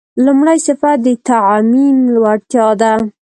لومړی 0.25 0.57
صفت 0.67 0.97
د 1.05 1.07
تعمیم 1.29 1.97
وړتیا 2.23 2.67
ده. 2.81 2.93